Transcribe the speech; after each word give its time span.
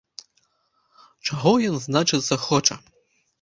Чаго 1.27 1.53
ён, 1.73 1.77
значыцца, 1.85 2.39
хоча? 2.47 2.81